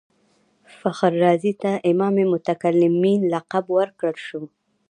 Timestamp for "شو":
4.27-4.41